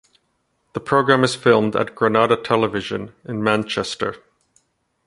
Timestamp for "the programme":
0.73-1.23